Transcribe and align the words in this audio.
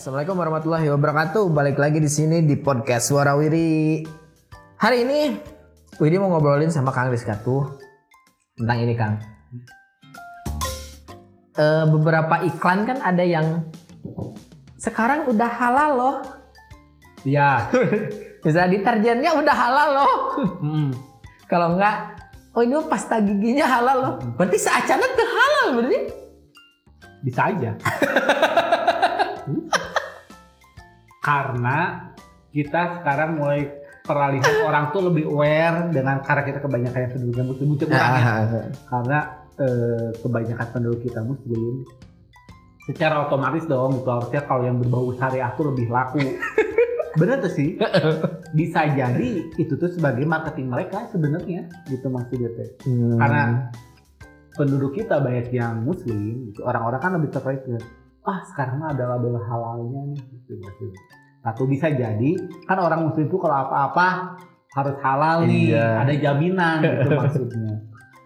Assalamualaikum 0.00 0.40
warahmatullahi 0.40 0.88
wabarakatuh. 0.96 1.44
Balik 1.52 1.76
lagi 1.76 2.00
di 2.00 2.08
sini 2.08 2.40
di 2.40 2.56
podcast 2.56 3.12
Suara 3.12 3.36
Wiri. 3.36 4.00
Hari 4.80 5.04
ini 5.04 5.36
Wiri 6.00 6.16
mau 6.16 6.32
ngobrolin 6.32 6.72
sama 6.72 6.88
Kang 6.88 7.12
Rizka 7.12 7.36
tuh 7.44 7.68
tentang 8.56 8.80
ini 8.80 8.96
Kang. 8.96 9.20
Eh, 11.52 11.84
beberapa 11.84 12.40
iklan 12.48 12.88
kan 12.88 13.04
ada 13.04 13.20
yang 13.20 13.68
sekarang 14.80 15.28
udah 15.28 15.50
halal 15.60 15.90
loh. 15.92 16.16
Iya. 17.28 17.68
Bisa 18.40 18.72
deterjennya 18.72 19.36
udah 19.36 19.52
halal 19.52 19.88
loh. 20.00 20.12
Hmm. 20.64 20.90
Kalau 21.44 21.76
enggak, 21.76 22.24
oh 22.56 22.64
ini 22.64 22.72
pasta 22.88 23.20
giginya 23.20 23.68
halal 23.68 23.96
loh. 24.00 24.14
Berarti 24.40 24.56
seacana 24.64 25.04
tuh 25.12 25.28
halal 25.28 25.66
berarti? 25.76 25.98
Bisa 27.20 27.52
aja. 27.52 27.76
Karena 31.20 32.08
kita 32.50 33.00
sekarang 33.00 33.38
mulai 33.38 33.68
peralihan 34.04 34.54
orang 34.68 34.84
tuh 34.90 35.12
lebih 35.12 35.28
aware 35.28 35.92
dengan 35.92 36.24
karena 36.24 36.42
kita 36.42 36.58
kebanyakan 36.64 37.00
yang 37.00 37.12
penduduknya 37.12 37.44
muslim 37.46 37.66
bukan 37.76 37.86
orangnya. 37.92 38.62
Karena 38.90 39.18
eh, 39.60 40.08
kebanyakan 40.18 40.66
penduduk 40.72 41.00
kita 41.04 41.20
muslim 41.22 41.84
secara 42.88 43.28
otomatis 43.28 43.68
dong 43.70 44.02
gitu 44.02 44.08
harusnya 44.10 44.42
kalau 44.48 44.66
yang 44.66 44.80
berbau 44.80 45.14
syariah 45.14 45.52
tuh 45.54 45.70
lebih 45.70 45.86
laku. 45.92 46.18
Bener 47.20 47.42
tuh 47.42 47.52
sih. 47.52 47.78
Bisa 48.54 48.86
jadi 48.90 49.50
itu 49.58 49.74
tuh 49.78 49.90
sebagai 49.90 50.26
marketing 50.26 50.70
mereka 50.70 51.06
sebenarnya 51.10 51.70
gitu 51.86 52.06
maksudnya 52.10 52.50
teh. 52.54 52.70
Hmm. 52.86 53.18
Karena 53.18 53.42
penduduk 54.54 54.98
kita 54.98 55.22
banyak 55.22 55.54
yang 55.54 55.86
muslim 55.86 56.50
gitu. 56.50 56.66
orang-orang 56.66 57.00
kan 57.00 57.10
lebih 57.14 57.30
tertarik 57.30 57.62
ke 57.62 57.78
ah 58.30 58.38
sekarang 58.46 58.78
ada 58.86 59.10
label 59.10 59.42
halalnya 59.42 60.14
nih 60.14 60.22
gitu 60.22 60.62
maksudnya. 60.62 61.02
Satu 61.42 61.66
bisa 61.66 61.90
jadi 61.90 62.30
kan 62.70 62.78
orang 62.78 63.10
muslim 63.10 63.26
itu 63.26 63.36
kalau 63.42 63.66
apa-apa 63.66 64.38
harus 64.70 64.94
halal 65.02 65.42
nih, 65.50 65.74
Iya. 65.74 66.06
ada 66.06 66.14
jaminan 66.14 66.78
gitu 66.78 67.10
maksudnya. 67.18 67.74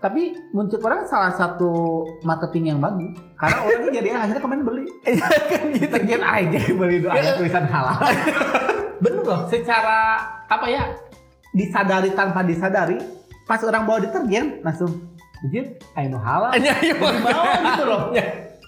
Tapi 0.05 0.37
muncul 0.53 0.77
orang 0.85 1.09
salah 1.09 1.33
satu 1.33 2.05
marketing 2.21 2.77
yang 2.77 2.79
bagus 2.85 3.17
karena 3.41 3.59
orangnya 3.65 3.93
jadi 4.05 4.09
akhirnya 4.13 4.43
kemarin 4.45 4.63
beli. 4.69 4.85
Iya 5.09 5.29
kan 5.49 5.65
gitu. 5.73 5.89
Tergen 5.97 6.21
aja 6.21 6.61
beli 6.77 6.95
itu 7.01 7.09
ada 7.09 7.31
tulisan 7.41 7.65
halal. 7.65 7.97
Bener 9.01 9.23
loh, 9.25 9.41
secara 9.49 10.21
apa 10.45 10.67
ya 10.69 10.85
disadari 11.57 12.13
tanpa 12.13 12.45
disadari 12.45 13.01
pas 13.49 13.61
orang 13.65 13.89
bawa 13.89 14.05
deterjen 14.05 14.61
langsung 14.61 14.93
Jin, 15.53 15.77
ayo 16.01 16.17
halal. 16.17 16.57
Hanya 16.57 16.73
Jadi 16.81 16.97
bawa 17.01 17.53
gitu 17.61 17.85
loh. 17.85 18.01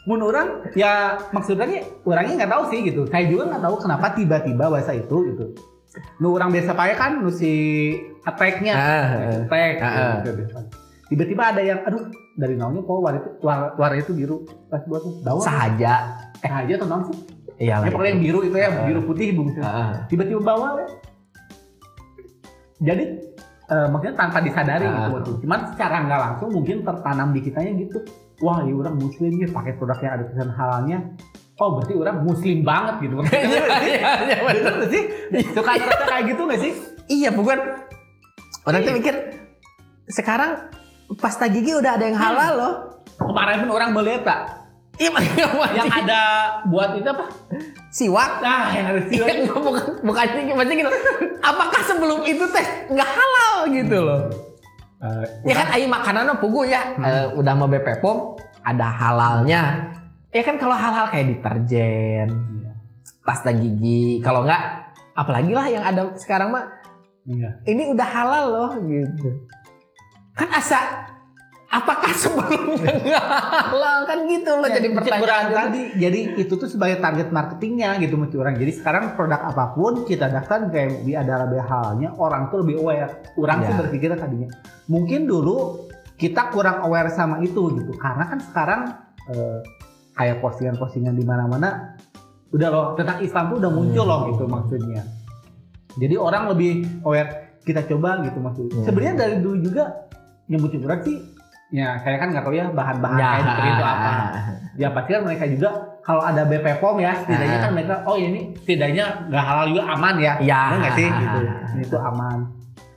Mun 0.07 0.23
orang 0.23 0.71
ya 0.73 1.19
maksudnya 1.29 1.67
orangnya 2.03 2.35
nggak 2.39 2.53
tahu 2.53 2.63
sih 2.71 2.79
gitu. 2.85 3.03
Saya 3.07 3.27
juga 3.27 3.51
nggak 3.51 3.63
tahu 3.63 3.75
kenapa 3.77 4.07
tiba-tiba 4.15 4.65
bahasa 4.71 4.95
itu 4.95 5.17
gitu. 5.27 5.45
Nu 6.19 6.33
orang 6.33 6.55
biasa 6.55 6.71
pakai 6.73 6.95
kan 6.95 7.13
nu 7.19 7.29
si 7.29 7.53
attack-nya. 8.23 8.75
Ah, 8.75 9.07
Attack. 9.43 9.75
ah. 9.81 10.23
gitu. 10.23 10.31
Tiba-tiba 11.07 11.43
ada 11.51 11.63
yang 11.63 11.83
aduh 11.83 12.07
dari 12.35 12.55
naonnya 12.55 12.83
kok 12.83 12.99
warna 12.99 13.19
itu 13.19 13.31
war- 13.41 13.75
warna 13.75 13.97
itu 13.97 14.13
biru 14.13 14.37
pas 14.67 14.83
buat 14.85 15.03
bawa. 15.23 15.41
Sahaja. 15.41 15.95
Eh 16.39 16.51
aja 16.51 16.73
tuh 16.77 16.87
naon 16.87 17.03
sih? 17.11 17.19
Iya 17.57 17.81
Ya 17.81 17.89
pokoknya 17.89 18.11
yang 18.13 18.23
biru 18.23 18.39
itu 18.45 18.57
ya, 18.57 18.69
Ah. 18.69 18.85
biru 18.85 19.01
putih. 19.03 19.29
Ah, 19.59 20.05
Tiba-tiba 20.07 20.41
bawa 20.45 20.77
ya. 20.77 20.87
Jadi 22.85 23.05
eh, 23.67 23.87
maksudnya 23.91 24.15
tanpa 24.15 24.39
disadari 24.39 24.85
Ah. 24.85 24.93
gitu 24.93 25.11
waktu. 25.17 25.33
Cuman 25.43 25.61
secara 25.73 25.97
nggak 26.05 26.21
langsung 26.21 26.49
mungkin 26.53 26.77
tertanam 26.85 27.29
di 27.33 27.41
kitanya 27.41 27.73
gitu. 27.75 27.99
Wah, 28.45 28.61
ya 28.61 28.73
orang 28.77 28.97
muslim 29.01 29.33
ya 29.41 29.49
pakai 29.49 29.73
produk 29.81 29.99
yang 30.05 30.13
ada 30.21 30.25
tulisan 30.29 30.53
halalnya. 30.53 30.99
Oh, 31.57 31.81
berarti 31.81 31.97
orang 31.97 32.21
muslim 32.21 32.61
banget 32.61 32.95
gitu. 33.09 33.15
Iya, 33.25 33.65
iya, 33.81 34.11
iya, 34.29 34.39
bener. 34.45 34.75
Sih? 34.93 35.03
Suka 35.57 35.73
suka 35.81 36.05
kayak 36.05 36.25
gitu 36.37 36.41
nggak 36.45 36.61
sih? 36.61 36.73
Iya 37.09 37.33
bukan. 37.33 37.59
Orang 38.69 38.81
tuh 38.85 38.93
Iya. 38.93 38.99
mikir 39.01 39.15
sekarang 40.07 40.69
pasta 41.17 41.49
gigi 41.49 41.73
udah 41.73 41.97
ada 41.97 42.05
yang 42.05 42.19
halal 42.19 42.53
loh. 42.53 42.75
Kemarin 43.17 43.65
pun 43.65 43.71
orang 43.73 43.91
melihat 43.97 44.23
tak 44.29 44.41
Iya 44.97 45.13
yang 45.77 45.93
ada 45.93 46.21
buat 46.73 46.97
itu 46.97 47.09
apa? 47.09 47.29
siwak. 47.93 48.41
Nah, 48.41 48.73
yang 48.73 48.87
ada 48.93 49.01
sih. 49.09 49.17
Iya, 49.21 49.49
bukan 49.53 49.85
bukan 50.05 50.25
maksudnya 50.57 50.77
gitu. 50.85 50.91
Apakah 51.41 51.81
sebelum 51.85 52.21
itu 52.25 52.45
teh 52.53 52.67
nggak 52.93 53.11
halal 53.17 53.55
gitu 53.73 53.97
loh? 53.97 54.21
Ya 55.45 55.55
kan 55.55 55.69
ayo 55.77 55.87
makanannya 55.87 56.35
pugu 56.41 56.67
ya. 56.67 56.97
Eh, 56.97 57.27
udah 57.37 57.53
mau 57.53 57.69
BP 57.69 58.01
POM 58.01 58.41
ada 58.65 58.87
halalnya. 58.89 59.93
Ya 60.33 60.43
kan 60.43 60.57
kalau 60.57 60.77
hal-hal 60.77 61.09
kayak 61.09 61.27
deterjen, 61.33 62.29
Iya. 62.33 62.73
pasta 63.23 63.53
gigi, 63.53 64.21
kalau 64.21 64.45
nggak 64.45 64.63
apalagi 65.15 65.53
lah 65.53 65.67
yang 65.69 65.85
ada 65.85 66.13
sekarang 66.17 66.53
mah 66.53 66.65
Iya. 67.25 67.61
ini 67.65 67.93
udah 67.93 68.09
halal 68.09 68.45
loh 68.49 68.73
gitu. 68.85 69.29
Kan 70.33 70.49
asa 70.51 71.09
apakah 71.67 72.13
sebelumnya 72.15 72.95
nggak 72.97 73.27
halal 73.67 73.99
kan 74.05 74.19
gitu 74.25 74.51
loh 74.53 74.69
jadi 74.69 74.87
Cek 74.87 74.95
pertanyaan. 74.95 75.51
tadi. 75.53 75.83
Jadi 75.97 76.21
itu 76.37 76.53
tuh 76.53 76.67
sebagai 76.67 76.99
target 76.99 77.29
marketingnya 77.29 77.99
gitu 77.99 78.15
mesti 78.15 78.37
orang. 78.37 78.55
Jadi 78.55 78.73
sekarang 78.73 79.05
produk 79.13 79.41
apa 79.45 79.75
pun 79.75 80.03
kita 80.03 80.27
daftar 80.27 80.67
kayak 80.67 81.03
di 81.03 81.13
ada 81.13 81.43
label 81.43 81.61
halalnya 81.61 82.15
orang 82.15 82.49
tuh 82.49 82.63
lebih 82.63 82.81
aware. 82.81 83.11
Orang 83.35 83.59
Ya. 83.61 83.67
tuh 83.69 83.75
berpikir 83.83 84.15
tadinya 84.15 84.49
mungkin 84.87 85.27
dulu 85.27 85.85
kita 86.15 86.49
kurang 86.49 86.81
aware 86.81 87.11
sama 87.11 87.39
itu 87.41 87.75
gitu. 87.75 87.93
Karena 87.95 88.25
kan 88.27 88.39
sekarang 88.41 88.81
eh, 89.27 89.59
kayak 90.15 90.39
postingan-postingan 90.39 91.13
di 91.13 91.25
mana-mana 91.25 91.99
udah 92.49 92.69
loh 92.71 92.87
tentang 92.95 93.21
Islam 93.21 93.51
tuh 93.51 93.59
udah 93.59 93.71
muncul 93.71 94.01
Hmm. 94.01 94.09
loh 94.09 94.21
gitu 94.31 94.45
maksudnya. 94.47 95.03
Jadi 95.97 96.15
orang 96.15 96.47
lebih 96.49 96.73
aware 97.03 97.59
kita 97.61 97.83
coba 97.85 98.23
gitu 98.23 98.39
maksudnya. 98.39 98.81
Hmm. 98.81 98.87
sebenarnya 98.87 99.15
dari 99.19 99.37
dulu 99.43 99.57
juga 99.61 99.85
yang 100.47 100.63
orang 100.63 101.03
sih 101.03 101.19
ya 101.69 101.99
saya 101.99 102.17
kan 102.17 102.31
nggak 102.31 102.43
tahu 102.43 102.55
ya 102.55 102.67
bahan-bahan 102.71 103.19
Ya. 103.19 103.29
kayak 103.33 103.45
gitu 103.45 103.63
itu 103.67 103.85
apa 103.85 104.11
ya 104.77 104.89
pasti 104.91 105.11
kan 105.11 105.23
mereka 105.25 105.45
juga 105.47 105.69
kalau 106.01 106.23
ada 106.23 106.43
BP 106.45 106.67
POM 106.79 106.97
ya 106.99 107.13
setidaknya 107.17 107.59
kan 107.59 107.71
mereka 107.73 107.95
oh 108.05 108.17
ini 108.17 108.41
setidaknya 108.57 109.05
nggak 109.27 109.45
halal 109.45 109.67
juga 109.69 109.83
aman 109.91 110.15
ya 110.17 110.33
Ya. 110.39 110.61
Nggak 110.77 110.93
sih 110.95 111.07
gitu 111.09 111.39
ini 111.75 111.85
tuh 111.87 111.99
aman 111.99 112.39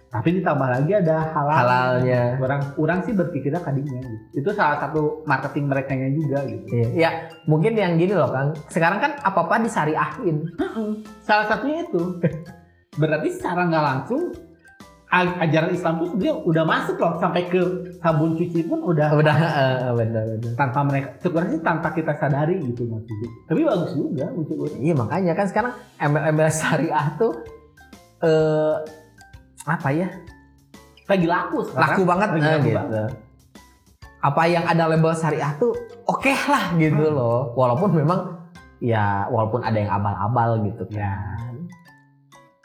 tapi 0.10 0.42
ditambah 0.42 0.66
lagi 0.66 0.90
ada 0.92 1.22
halal 1.30 1.54
Halalnya. 1.56 2.42
orang 2.42 2.62
orang 2.76 3.00
sih 3.06 3.14
berpikirnya 3.14 3.62
tadinya 3.62 4.02
gitu. 4.02 4.42
itu 4.42 4.50
salah 4.52 4.82
satu 4.82 5.22
marketing 5.24 5.70
mereka 5.70 5.94
juga 6.10 6.42
gitu 6.46 6.66
Iya, 6.66 6.88
ya 6.96 7.10
mungkin 7.46 7.74
yang 7.74 7.94
gini 7.94 8.18
loh 8.18 8.26
Kang. 8.28 8.58
Sekarang 8.68 8.98
kan 8.98 9.22
apa-apa 9.22 9.62
disariahin. 9.62 10.50
salah 11.22 11.46
satunya 11.46 11.86
itu 11.86 12.18
berarti 13.02 13.30
secara 13.32 13.70
nggak 13.70 13.86
langsung 13.86 14.34
ajaran 15.12 15.70
Islam 15.70 15.94
tuh 15.98 16.08
sebenarnya 16.08 16.36
udah 16.40 16.64
masuk 16.64 16.96
loh 16.96 17.18
sampai 17.18 17.42
ke 17.46 17.62
sabun 17.98 18.34
cuci 18.34 18.62
pun 18.64 18.80
udah 18.84 19.10
Udah 19.18 19.36
bener 19.92 20.38
bener. 20.38 20.54
tanpa 20.54 20.80
mereka 20.82 21.18
sebenarnya 21.18 21.52
sih 21.52 21.62
tanpa 21.62 21.88
kita 21.90 22.14
sadari 22.14 22.62
gitu 22.62 22.86
maksudnya 22.86 23.30
tapi 23.44 23.62
bagus 23.64 23.92
juga 23.92 24.26
muncul 24.30 24.70
Iya 24.72 24.94
makanya 24.94 25.34
kan 25.34 25.46
sekarang 25.46 25.74
embel-embel 25.98 26.50
syariah 26.62 27.08
tuh 27.16 27.34
eh 28.20 28.76
apa 29.66 29.90
ya? 29.90 30.08
lagi 31.06 31.26
laku 31.26 31.58
sekarang 31.64 31.90
Laku 31.90 32.02
banget 32.04 32.28
Lagi 32.30 32.38
eh, 32.40 32.46
laku 32.48 32.62
gitu. 32.62 32.78
banget. 32.78 33.12
Apa 34.20 34.42
yang 34.46 34.64
ada 34.64 34.84
label 34.86 35.14
syariah 35.14 35.52
tuh 35.56 35.74
oke 36.06 36.34
lah 36.46 36.70
gitu 36.76 37.02
Hmm. 37.02 37.16
loh. 37.16 37.50
Walaupun 37.54 37.90
memang 37.94 38.20
ya 38.78 39.26
walaupun 39.26 39.60
ada 39.60 39.74
yang 39.74 39.90
abal-abal 39.90 40.62
gitu 40.62 40.86
Ya. 40.92 41.18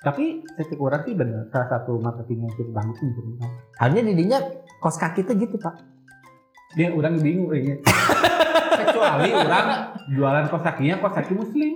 Tapi 0.04 0.44
saya 0.52 0.76
kurang 0.76 1.00
sih 1.02 1.16
bener 1.16 1.48
salah 1.48 1.68
satu 1.72 1.96
marketing 1.96 2.44
yang 2.44 2.52
cukup 2.54 2.72
bagus 2.76 2.98
sebenarnya. 3.00 3.48
Harusnya 3.74 4.02
didinya 4.04 4.38
kos 4.78 4.96
kaki 4.96 5.24
tuh 5.24 5.34
gitu 5.34 5.56
pak. 5.56 5.74
dia 6.74 6.90
orang 6.90 7.14
bingung 7.22 7.48
kayaknya 7.48 7.78
kecuali 8.82 9.30
orang 9.30 9.66
jualan 10.10 10.44
kos 10.50 10.62
kakinya 10.62 10.94
kos 10.98 11.14
kaki 11.14 11.32
muslim 11.32 11.72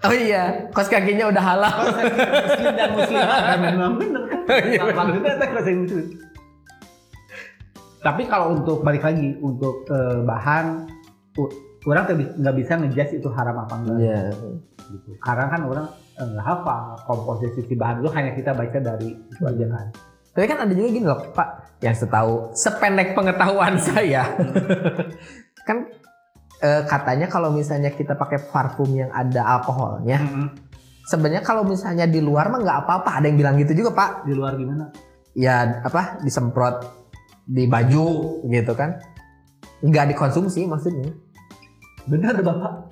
Oh 0.00 0.12
iya, 0.12 0.68
kos 0.72 0.88
kakinya 0.88 1.28
udah 1.28 1.40
halal. 1.42 1.72
kos 1.74 1.96
kaki 1.96 2.16
muslim 2.20 2.72
dan 2.72 2.90
muslim 2.92 3.20
kan 3.48 3.58
memang 3.58 3.92
bener 3.96 4.22
kan 4.28 4.40
Iya, 4.60 4.82
maksudnya 4.92 5.32
ada 5.34 5.46
kos 5.48 5.64
kaki 5.64 5.78
muslim 5.78 6.06
tapi 8.00 8.22
kalau 8.24 8.56
untuk 8.56 8.80
balik 8.80 9.04
lagi 9.04 9.36
untuk 9.40 9.84
eh, 9.88 10.20
bahan 10.24 10.88
orang 11.84 12.04
nggak 12.12 12.56
bisa 12.56 12.72
ngejudge 12.76 13.20
itu 13.20 13.28
haram 13.32 13.56
apa 13.56 13.74
enggak 13.76 13.96
Iya. 14.00 14.20
gitu. 14.88 15.10
karena 15.20 15.44
kan 15.48 15.60
orang 15.64 15.86
nggak 16.24 16.46
hafal 16.46 17.00
komposisi 17.08 17.64
si 17.64 17.74
bahan 17.76 18.04
itu 18.04 18.10
hanya 18.12 18.32
kita 18.36 18.50
baca 18.52 18.78
dari 18.78 19.10
itu 19.16 19.42
aja 19.44 19.66
kan. 19.68 19.86
Tapi 20.30 20.46
kan 20.46 20.58
ada 20.62 20.72
juga 20.72 20.88
gini 20.94 21.06
loh 21.06 21.20
Pak, 21.34 21.80
yang 21.82 21.94
setahu 21.96 22.54
sependek 22.54 23.18
pengetahuan 23.18 23.74
saya, 23.86 24.30
kan 25.66 25.90
eh, 26.62 26.82
katanya 26.86 27.26
kalau 27.26 27.50
misalnya 27.50 27.90
kita 27.90 28.14
pakai 28.14 28.38
parfum 28.48 28.94
yang 28.94 29.10
ada 29.10 29.42
alkoholnya, 29.58 30.22
sebenarnya 31.10 31.42
kalau 31.42 31.66
misalnya 31.66 32.06
di 32.06 32.22
luar 32.22 32.46
mah 32.46 32.62
nggak 32.62 32.78
apa-apa. 32.86 33.10
Ada 33.18 33.26
yang 33.26 33.38
bilang 33.42 33.54
gitu 33.58 33.72
juga 33.84 33.90
Pak. 33.90 34.10
di 34.28 34.32
luar 34.38 34.54
gimana? 34.54 34.94
Ya 35.34 35.82
apa 35.82 36.22
disemprot 36.22 36.86
di 37.50 37.66
baju 37.66 38.40
gitu 38.46 38.72
kan, 38.78 39.02
nggak 39.82 40.14
dikonsumsi 40.14 40.66
maksudnya. 40.70 41.10
bener 42.08 42.32
bapak 42.40 42.89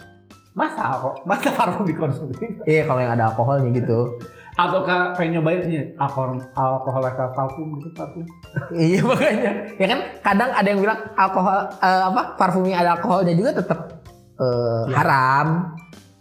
Masa 0.59 0.99
kok, 0.99 1.15
masa 1.23 1.55
parfum 1.55 1.87
dikonsumsi? 1.87 2.45
Iya 2.67 2.83
kalau 2.83 2.99
yang 2.99 3.15
ada 3.15 3.31
alkoholnya 3.31 3.71
gitu. 3.71 4.19
Atau 4.59 4.83
kak 4.83 5.15
pengen 5.15 5.39
nyobain 5.39 5.63
ini 5.63 5.95
alkohol 5.95 6.43
alkohol 6.53 6.99
level 6.99 7.29
parfum 7.31 7.67
gitu 7.79 7.89
parfum? 7.95 8.27
iya 8.75 8.99
makanya. 9.07 9.53
Ya 9.79 9.87
kan 9.87 10.01
kadang 10.19 10.51
ada 10.51 10.67
yang 10.67 10.83
bilang 10.83 10.99
alkohol 11.15 11.59
eh, 11.79 12.03
apa 12.11 12.23
parfumnya 12.35 12.77
ada 12.77 12.99
alkoholnya 12.99 13.39
juga 13.39 13.55
tetap 13.55 14.03
eh, 14.35 14.83
Iya. 14.91 14.95
haram. 14.99 15.49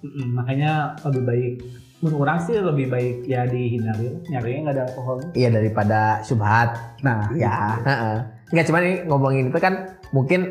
Mm-mm, 0.05 0.37
makanya 0.37 0.93
lebih 1.01 1.23
baik 1.25 1.53
menurut 1.97 2.29
orang 2.29 2.37
sih 2.37 2.53
lebih 2.53 2.93
baik 2.93 3.25
ya 3.25 3.49
dihindari 3.49 4.21
nyarinya 4.29 4.69
nggak 4.69 4.75
ada 4.77 4.83
alkohol. 4.85 5.17
Iya 5.33 5.49
daripada 5.49 6.21
subhat. 6.21 6.77
Nah, 7.01 7.25
Ya. 7.33 7.81
heeh. 7.81 8.17
Nggak 8.53 8.65
cuma 8.69 8.79
nih 8.79 9.01
ngomongin 9.09 9.49
itu 9.49 9.57
kan 9.57 9.73
mungkin 10.13 10.45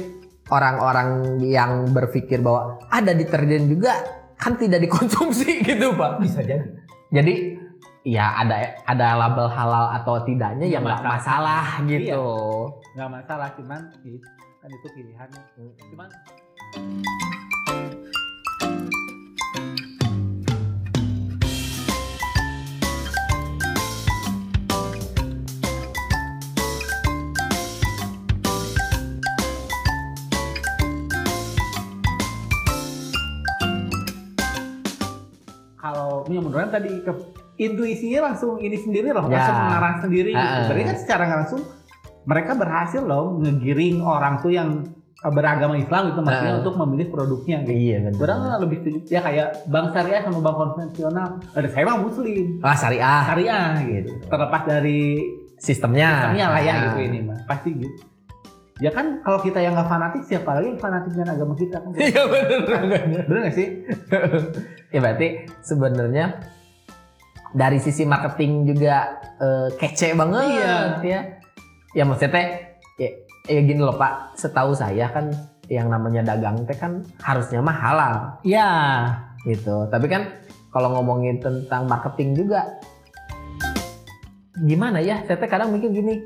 orang-orang 0.49 1.09
yang 1.43 1.91
berpikir 1.91 2.39
bahwa 2.39 2.79
ada 2.89 3.11
deterjen 3.11 3.67
juga 3.67 3.93
kan 4.37 4.55
tidak 4.55 4.85
dikonsumsi 4.85 5.59
gitu 5.69 5.97
pak. 5.97 6.21
bisa 6.21 6.43
jadi. 6.43 6.67
Jadi 7.11 7.35
ya 8.07 8.39
ada 8.39 8.79
ada 8.87 9.07
label 9.19 9.51
halal 9.51 9.91
atau 9.97 10.23
tidaknya 10.23 10.67
ya 10.69 10.79
Nggak 10.79 11.03
masalah. 11.03 11.15
masalah 11.19 11.67
gitu. 11.89 12.25
Nggak 12.95 13.11
masalah, 13.11 13.49
cuman 13.59 13.81
kan 14.61 14.71
itu 14.71 14.89
pilihan. 14.95 15.29
Cuman 15.91 16.09
kalau 35.87 36.27
ya 36.27 36.41
menurut 36.41 36.69
tadi 36.69 36.91
ke 37.01 37.13
intuisinya 37.57 38.33
langsung 38.33 38.59
ini 38.59 38.77
sendiri 38.77 39.11
loh, 39.11 39.25
Ya. 39.27 39.39
langsung 39.39 39.57
mengarah 39.59 39.95
sendiri. 40.01 40.31
Gitu. 40.31 40.43
Ah. 40.43 40.67
Berarti 40.67 40.83
kan 40.85 40.97
secara 40.99 41.23
nggak 41.25 41.39
langsung 41.45 41.63
mereka 42.25 42.53
berhasil 42.53 43.03
loh 43.03 43.39
ngegiring 43.39 43.97
orang 44.01 44.35
tuh 44.41 44.51
yang 44.51 44.69
eh, 45.17 45.33
beragama 45.33 45.75
Islam 45.75 46.13
itu 46.13 46.21
maksudnya 46.21 46.53
Ah. 46.53 46.61
untuk 46.61 46.75
memilih 46.77 47.09
produknya. 47.09 47.65
Gitu. 47.65 47.73
Iya 47.73 47.97
benar. 48.13 48.61
Lebih 48.61 48.77
setuju 48.81 48.99
ya 49.09 49.21
kayak 49.21 49.49
bank 49.67 49.87
syariah 49.91 50.23
sama 50.23 50.39
bank 50.41 50.57
konvensional. 50.59 51.29
Ada 51.55 51.69
saya 51.71 51.85
mah 51.85 51.99
muslim, 51.99 52.45
Ah 52.61 52.77
syariah 52.77 53.23
syariah 53.25 53.69
gitu. 53.87 54.11
Terlepas 54.27 54.63
dari 54.65 55.01
sistemnya. 55.57 56.11
sistemnya 56.29 56.47
lah 56.51 56.61
ya 56.61 56.75
gitu 56.85 56.99
ini 57.01 57.19
mah 57.25 57.39
pasti 57.45 57.71
gitu. 57.73 57.97
Ya 58.77 58.93
kan 58.93 59.25
kalau 59.25 59.41
kita 59.41 59.57
yang 59.57 59.73
nggak 59.73 59.89
fanatik 59.89 60.23
siapa 60.29 60.53
lagi 60.53 60.69
yang 60.69 60.81
fanatik 60.81 61.17
dengan 61.17 61.33
agama 61.33 61.55
kita 61.57 61.81
kan? 61.81 61.91
Iya 61.97 62.23
benar. 62.29 62.93
Bener 63.25 63.39
nggak 63.49 63.57
sih? 63.57 63.69
ya 64.95 64.99
berarti 65.01 65.29
sebenarnya 65.65 66.27
dari 67.57 67.81
sisi 67.81 68.05
marketing 68.05 68.69
juga 68.69 69.17
eh, 69.41 69.69
kece 69.81 70.13
banget 70.13 70.45
Iya. 70.61 70.77
ya. 71.01 71.21
Ya 71.97 72.03
maksudnya 72.05 72.37
teh 72.37 72.47
ya, 73.01 73.09
ya 73.49 73.61
gini 73.65 73.81
loh 73.81 73.97
Pak, 73.97 74.37
setahu 74.37 74.77
saya 74.77 75.09
kan 75.09 75.33
yang 75.73 75.89
namanya 75.89 76.37
dagang 76.37 76.69
teh 76.69 76.77
kan 76.77 77.01
harusnya 77.25 77.65
mah 77.65 77.73
halal 77.73 78.15
Ya. 78.45 78.69
gitu. 79.49 79.89
Tapi 79.89 80.05
kan 80.05 80.37
kalau 80.69 80.93
ngomongin 81.01 81.41
tentang 81.41 81.89
marketing 81.89 82.37
juga 82.37 82.77
gimana 84.61 85.01
ya? 85.01 85.25
Saya 85.25 85.41
kadang 85.49 85.73
mikir 85.73 85.89
gini, 85.93 86.21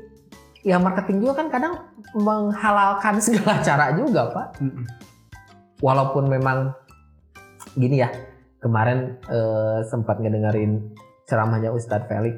ya 0.61 0.77
marketing 0.77 1.25
juga 1.25 1.41
kan 1.41 1.47
kadang 1.49 1.73
menghalalkan 2.13 3.17
segala 3.25 3.61
cara 3.61 3.93
juga, 3.97 4.29
Pak. 4.31 4.47
Walaupun 5.81 6.29
memang 6.29 6.73
gini 7.73 8.01
ya, 8.05 8.09
kemarin 8.61 9.17
eh, 9.29 9.79
sempat 9.89 10.21
ngedengerin 10.21 10.93
ceramahnya 11.25 11.73
Ustadz 11.73 12.05
Felix. 12.05 12.37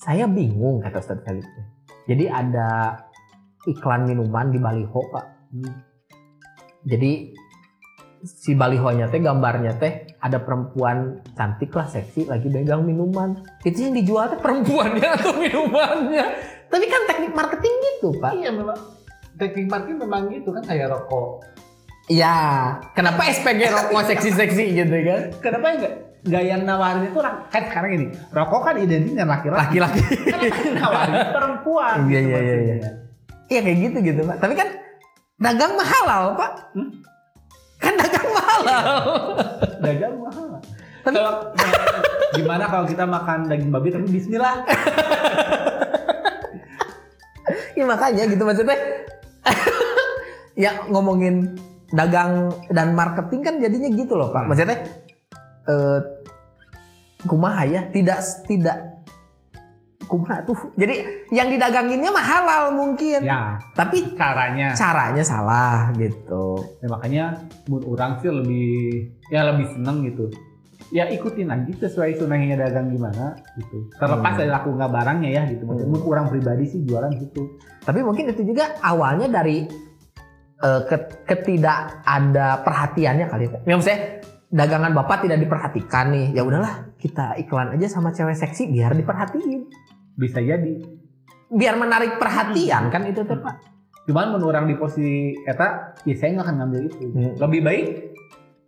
Saya 0.00 0.28
bingung 0.28 0.84
kata 0.84 1.00
Ustadz 1.00 1.24
Felix. 1.24 1.48
Jadi 2.04 2.28
ada 2.28 3.00
iklan 3.64 4.04
minuman 4.04 4.52
di 4.52 4.60
baliho, 4.60 5.00
Pak. 5.08 5.26
Jadi 6.84 7.32
si 8.24 8.56
balihonya 8.56 9.12
teh 9.12 9.20
gambarnya 9.20 9.76
teh 9.76 10.08
ada 10.16 10.40
perempuan 10.40 11.20
cantik 11.36 11.76
lah 11.76 11.84
seksi 11.84 12.24
lagi 12.24 12.48
pegang 12.48 12.80
minuman 12.80 13.36
itu 13.68 13.84
yang 13.84 13.92
dijual 13.92 14.32
teh 14.32 14.40
perempuannya 14.40 15.08
atau 15.20 15.32
minumannya 15.36 16.24
tapi 16.66 16.84
kan 16.84 17.00
teknik 17.04 17.32
marketing 17.32 17.74
gitu 17.82 18.08
pak 18.16 18.32
Iya 18.32 18.50
memang 18.50 18.78
teknik 19.34 19.66
marketing 19.66 19.98
memang 19.98 20.22
gitu 20.28 20.48
kan 20.50 20.62
kayak 20.62 20.88
rokok. 20.88 21.42
Iya 22.04 22.36
kenapa 22.92 23.24
SPG 23.24 23.60
rokok 23.66 24.02
seksi-seksi 24.06 24.64
gitu 24.74 24.96
kan 25.02 25.20
Kenapa 25.40 25.66
enggak 25.72 25.94
nggak 26.24 26.42
yang 26.42 26.62
nawarin 26.62 27.04
itu 27.04 27.18
orang 27.18 27.36
kan 27.48 27.62
sekarang 27.64 27.90
ini 27.94 28.06
rokok 28.30 28.60
kan 28.62 28.74
identik 28.76 29.12
dengan 29.12 29.28
laki-laki. 29.30 29.76
laki-laki 29.76 30.12
yang 30.62 30.76
nawarin 30.78 31.14
perempuan? 31.30 31.96
Iya, 32.02 32.18
gitu 32.18 32.28
iya, 32.28 32.40
iya, 32.40 32.54
iya. 32.56 32.90
iya 33.46 33.60
kayak 33.60 33.78
gitu 33.82 33.98
gitu 34.02 34.20
pak 34.22 34.36
tapi 34.38 34.54
kan 34.54 34.68
dagang 35.36 35.72
mah 35.74 35.84
halal 35.86 36.24
pak 36.34 36.52
Hmm? 36.72 36.88
kan 37.76 37.92
dagang 37.94 38.26
mah 38.26 38.44
halal 38.46 38.84
Dagang 39.80 40.14
mahal. 40.16 40.46
Tapi- 41.04 41.12
Kalau 41.14 41.32
gimana 42.32 42.64
kalau 42.64 42.84
kita 42.84 43.04
makan 43.04 43.44
daging 43.44 43.68
babi 43.68 43.88
tapi 43.88 44.08
Bismillah? 44.08 44.64
ya 47.78 47.84
makanya 47.84 48.24
gitu 48.28 48.42
maksudnya. 48.44 48.78
Ya 50.54 50.86
ngomongin 50.86 51.58
dagang 51.90 52.54
dan 52.70 52.94
marketing 52.94 53.42
kan 53.42 53.58
jadinya 53.58 53.90
gitu 53.90 54.14
loh 54.14 54.30
pak. 54.30 54.46
Maksudnya 54.46 54.86
eh 55.66 56.00
kumaha 57.26 57.66
ya? 57.66 57.90
Tidak 57.90 58.46
tidak. 58.46 59.02
Kumaha 60.06 60.46
tuh? 60.46 60.70
Jadi 60.78 61.26
yang 61.34 61.50
didaganginnya 61.50 62.14
mah 62.14 62.22
halal 62.22 62.70
mungkin. 62.70 63.26
Ya 63.26 63.58
tapi 63.74 64.14
caranya. 64.14 64.78
caranya 64.78 65.26
salah 65.26 65.90
gitu. 65.98 66.62
Ya, 66.78 66.86
makanya 66.86 67.24
mun 67.66 67.82
orang 67.90 68.22
sih 68.22 68.30
lebih 68.30 69.10
ya 69.34 69.42
lebih 69.50 69.74
seneng 69.74 70.06
gitu. 70.06 70.30
Ya 70.94 71.10
ikutin 71.10 71.50
aja 71.50 71.72
sesuai 71.82 72.14
sunahnya 72.14 72.54
dagang 72.54 72.86
gimana 72.86 73.34
gitu. 73.58 73.90
Terlepas 73.92 74.30
Hmm. 74.30 74.40
dari 74.40 74.48
laku 74.48 74.68
nggak 74.72 74.92
barangnya 74.94 75.30
ya 75.34 75.42
gitu. 75.50 75.66
Maksudnya 75.66 75.90
Hmm. 75.90 75.98
mun 75.98 76.06
orang 76.06 76.26
pribadi 76.30 76.64
sih 76.64 76.80
jualan 76.82 77.10
gitu. 77.12 77.42
tapi 77.82 78.00
mungkin 78.00 78.32
itu 78.32 78.40
juga 78.46 78.80
awalnya 78.80 79.28
dari 79.28 79.68
ke- 80.80 81.20
ketidak 81.26 82.00
ada 82.00 82.64
perhatiannya 82.64 83.28
kali 83.28 83.44
ya 83.44 83.58
Ya, 83.60 83.74
maksudnya 83.76 84.00
dagangan 84.48 84.92
bapak 84.94 85.20
tidak 85.20 85.36
diperhatikan 85.38 86.08
nih 86.08 86.32
ya 86.32 86.40
udahlah 86.40 86.94
kita 86.96 87.36
iklan 87.36 87.76
aja 87.76 87.90
sama 87.90 88.08
cewek 88.08 88.32
seksi 88.32 88.72
biar 88.72 88.96
diperhatiin 88.96 89.68
Bisa 90.16 90.40
jadi. 90.40 90.80
biar 91.50 91.76
menarik 91.76 92.16
perhatian 92.16 92.88
kan 92.88 93.04
itu 93.04 93.20
teh 93.20 93.36
pak 93.36 93.60
Cuman 94.04 94.32
mun 94.32 94.44
orang 94.44 94.64
di 94.64 94.76
posisi 94.76 95.32
eta, 95.44 95.96
ya 96.00 96.14
saya 96.14 96.32
nggak 96.32 96.44
akan 96.44 96.56
ngambil 96.60 96.80
itu. 96.86 97.04
Hmm. 97.06 97.32
Lebih 97.36 97.60
baik 97.60 97.86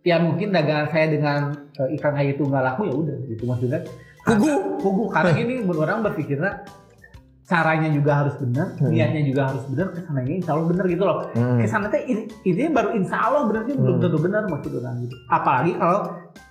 ya 0.07 0.23
mungkin 0.23 0.55
dagangan 0.55 0.87
saya 0.87 1.11
dengan 1.11 1.39
eh, 1.75 1.95
iklan 1.99 2.15
kayak 2.15 2.39
itu 2.39 2.43
nggak 2.47 2.63
laku 2.63 2.81
ya 2.87 2.93
udah 2.95 3.15
gitu 3.27 3.43
maksudnya. 3.43 3.81
Pugu. 4.23 4.51
Pugu 4.79 5.03
karena 5.11 5.31
gini 5.35 5.53
mun 5.63 5.75
orang 5.77 5.99
berpikirnya 6.01 6.63
caranya 7.47 7.87
juga 7.87 8.11
harus 8.23 8.35
benar, 8.43 8.75
Hmm. 8.75 8.91
niatnya 8.91 9.23
juga 9.23 9.41
harus 9.47 9.63
benar, 9.71 9.95
ke 9.95 10.03
sananya 10.03 10.33
insya 10.35 10.51
Allah 10.51 10.67
benar 10.67 10.85
gitu 10.91 11.03
loh. 11.07 11.17
Ke 11.31 11.63
sana 11.63 11.87
teh 11.87 12.03
ini, 12.03 12.27
ini 12.43 12.67
baru 12.67 12.91
insya 12.91 13.23
Allah 13.23 13.47
berarti 13.47 13.71
belum 13.71 13.95
Hmm. 13.95 14.03
tentu 14.03 14.17
benar 14.19 14.43
maksud 14.51 14.71
orang 14.75 14.99
gitu. 15.07 15.15
Apalagi 15.31 15.71
kalau 15.79 15.99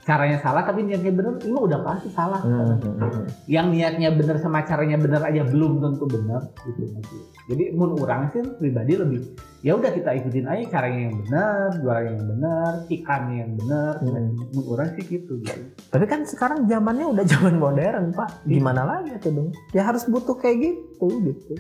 caranya 0.07 0.39
salah 0.39 0.63
tapi 0.63 0.87
niatnya 0.87 1.11
benar, 1.11 1.39
ini 1.43 1.59
udah 1.59 1.81
pasti 1.83 2.09
salah. 2.15 2.41
Hmm. 2.43 3.27
Yang 3.51 3.67
niatnya 3.75 4.09
benar 4.15 4.37
sama 4.39 4.63
caranya 4.63 4.97
benar 4.99 5.23
aja 5.27 5.43
belum 5.47 5.83
tentu 5.83 6.05
benar 6.07 6.43
gitu 6.65 6.87
maksudnya. 6.95 7.27
Jadi 7.47 7.65
mun 7.75 7.91
orang 7.99 8.31
sih 8.31 8.43
pribadi 8.59 8.93
lebih 8.99 9.21
ya 9.67 9.75
udah 9.75 9.91
kita 9.91 10.11
ikutin 10.23 10.47
aja 10.47 10.63
caranya 10.79 11.01
yang 11.11 11.17
benar, 11.27 11.67
jualannya 11.83 12.13
yang 12.15 12.29
benar, 12.31 12.71
ikannya 12.87 13.37
yang 13.43 13.53
benar. 13.59 13.93
Hmm. 14.03 14.31
Mun 14.55 14.65
orang 14.71 14.89
sih 14.95 15.05
gitu 15.07 15.33
gitu. 15.43 15.61
tapi 15.91 16.05
kan 16.07 16.23
sekarang 16.27 16.67
zamannya 16.71 17.07
udah 17.11 17.25
zaman 17.27 17.57
modern 17.59 18.15
pak 18.15 18.43
gimana 18.47 18.83
lagi 18.85 19.17
tuh 19.19 19.33
dong 19.33 19.49
ya 19.75 19.87
harus 19.87 20.07
butuh 20.07 20.37
kayak 20.39 20.71
gitu 20.71 21.09
gitu 21.25 21.55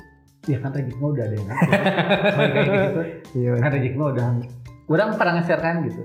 Ya 0.47 0.63
kan 0.63 0.71
rezeki 0.71 1.03
udah 1.03 1.25
ada 1.27 1.35
yang 1.35 1.47
kayak 1.51 2.51
gitu. 2.55 3.01
iya 3.43 3.51
Kan 3.59 3.71
rezeki 3.75 3.99
udah 3.99 4.27
Orang 4.87 5.19
pernah 5.19 5.43
nge-share 5.43 5.63
kan 5.63 5.83
gitu. 5.83 6.03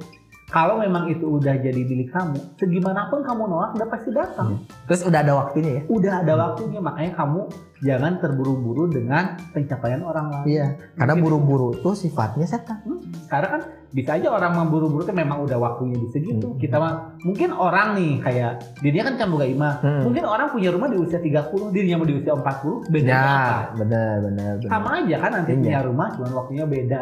Kalau 0.52 0.76
memang 0.78 1.08
itu 1.08 1.24
udah 1.32 1.56
jadi 1.56 1.80
milik 1.82 2.12
kamu, 2.12 2.36
segimanapun 2.56 3.24
kamu 3.24 3.48
nolak 3.48 3.72
udah 3.72 3.88
pasti 3.88 4.12
datang. 4.12 4.60
terus 4.84 5.02
udah 5.02 5.20
ada 5.22 5.34
waktunya 5.34 5.72
ya 5.74 5.82
Udah 5.88 6.14
ada 6.20 6.34
waktunya, 6.38 6.78
makanya 6.78 7.12
kamu 7.16 7.42
jangan 7.80 8.20
terburu-buru 8.20 8.84
dengan 8.86 9.24
pencapaian 9.50 10.04
orang 10.04 10.28
lain. 10.30 10.46
iya 10.46 10.68
karena 10.94 11.16
buru-buru 11.16 11.72
tuh 11.78 11.96
sifatnya 11.96 12.44
setan 12.44 12.84
Hmm, 12.84 13.00
Sekarang 13.24 13.50
kan 13.50 13.62
bisa 13.92 14.16
aja 14.16 14.32
orang 14.32 14.56
memburu-buru 14.56 15.04
kan 15.04 15.16
memang 15.16 15.44
udah 15.44 15.60
waktunya 15.60 16.00
di 16.00 16.08
segitu. 16.12 16.56
Hmm. 16.56 16.60
Kita 16.60 16.80
mah 16.80 17.20
mungkin 17.28 17.52
orang 17.52 17.94
nih 18.00 18.12
kayak 18.24 18.52
dirinya 18.80 19.12
kan 19.12 19.16
cambuga 19.20 19.46
imah. 19.46 19.74
Hmm. 19.84 20.02
Mungkin 20.08 20.24
orang 20.24 20.48
punya 20.52 20.72
rumah 20.72 20.88
di 20.88 20.98
usia 20.98 21.20
30, 21.20 21.76
dirinya 21.76 22.00
mau 22.00 22.08
di 22.08 22.16
usia 22.16 22.34
40, 22.34 22.88
bedanya 22.88 23.20
apa? 23.20 23.30
ya 23.32 23.60
bener 23.78 24.16
bener 24.24 24.52
bener 24.64 24.72
Sama 24.72 24.90
aja 25.04 25.16
kan 25.20 25.32
nanti 25.36 25.52
Iya. 25.52 25.60
punya 25.60 25.80
rumah 25.84 26.08
cuman 26.16 26.32
waktunya 26.32 26.64
beda. 26.66 27.00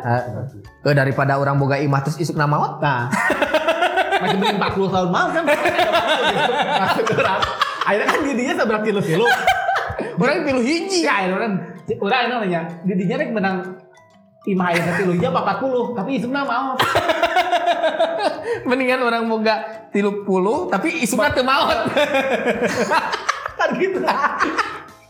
Eh, 0.83 0.95
daripada 0.97 1.37
orang 1.37 1.55
boga 1.61 1.77
imah 1.77 2.01
terus 2.01 2.17
isuk 2.17 2.35
nama 2.35 2.57
Nah, 2.59 3.07
masih 4.21 4.37
mending 4.37 4.59
40 4.59 4.93
tahun 4.93 5.09
mau 5.09 5.27
kan 5.31 5.43
maksud 5.47 7.05
orang 7.15 7.41
akhirnya 7.87 8.07
kan 8.11 8.19
didinya 8.21 8.53
seberapa 8.59 8.83
kilo 8.83 8.99
kilo 9.01 9.25
orang 10.19 10.43
pilu 10.43 10.61
hiji 10.61 11.07
ya 11.07 11.31
orang 11.31 11.53
orang 12.03 12.43
nanya 12.43 12.61
didinya 12.83 13.15
rek 13.15 13.31
menang 13.31 13.55
imah 14.47 14.67
ayeuna 14.71 14.91
tilu 14.95 15.11
hiji 15.19 15.25
apa 15.27 15.59
40 15.59 15.97
tapi 15.99 16.09
isukna 16.15 16.41
mau 16.47 16.79
mendingan 18.69 19.03
orang 19.03 19.27
boga 19.27 19.55
tilu 19.91 20.23
puluh 20.23 20.71
tapi 20.71 21.03
isukna 21.03 21.33
teu 21.35 21.43
maot 21.43 21.91
kan 23.59 23.69
gitu. 23.75 23.99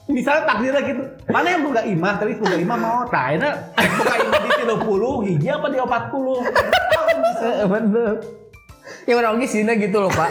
Misalnya 0.10 0.42
takdirnya 0.50 0.82
gitu 0.90 1.04
mana 1.30 1.48
yang 1.54 1.62
buka 1.70 1.86
imah? 1.86 2.14
Tapi 2.18 2.42
buka 2.42 2.58
imah 2.58 2.78
mau 2.82 3.06
nah 3.06 3.30
ini 3.30 3.50
buka 3.78 4.16
imah 4.18 4.40
di 4.42 4.50
tilu 4.66 4.76
puluh 4.82 5.14
hiji 5.22 5.48
apa 5.54 5.68
di 5.70 5.78
empat 5.78 6.04
puluh. 6.10 6.42
Bener 7.72 8.39
ya 9.08 9.14
orang 9.16 9.40
oge 9.40 9.48
sini 9.48 9.74
gitu 9.80 10.02
loh 10.02 10.12
pak. 10.12 10.30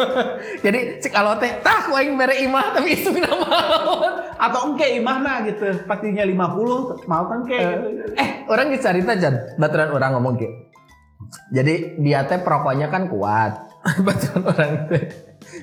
Jadi 0.64 1.00
cek 1.02 1.12
kalau 1.14 1.38
teh 1.40 1.50
tah 1.64 1.88
ku 1.88 1.96
aing 1.96 2.14
mere 2.14 2.36
imah 2.44 2.76
tapi 2.76 2.94
isukna 2.94 3.30
maot 3.30 4.14
atau 4.36 4.60
engke 4.70 4.86
imah 5.00 5.16
nah 5.22 5.36
gitu 5.46 5.64
pastinya 5.88 6.22
50 6.22 7.08
mau 7.08 7.24
kan 7.26 7.42
engke 7.42 7.58
gitu. 7.58 8.14
eh 8.20 8.28
orang 8.46 8.68
dicarita 8.70 9.12
jan 9.16 9.34
baturan 9.56 9.90
orang 9.90 10.10
ngomong 10.18 10.34
gitu. 10.38 10.54
Jadi 11.50 11.98
dia 12.02 12.26
teh 12.28 12.38
perokoknya 12.38 12.92
kan 12.92 13.10
kuat. 13.10 13.52
Baturan 14.06 14.42
orang 14.46 14.72
teh. 14.90 15.02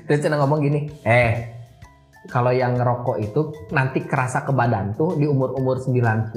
Terus 0.07 0.19
cenah 0.23 0.39
ngomong 0.39 0.59
gini 0.63 0.88
eh 1.03 1.53
kalau 2.31 2.55
yang 2.55 2.79
ngerokok 2.79 3.17
itu 3.19 3.41
nanti 3.75 4.00
kerasa 4.07 4.47
ke 4.47 4.55
badan 4.55 4.95
tuh 4.95 5.19
di 5.19 5.27
umur-umur 5.27 5.83
90, 5.83 6.31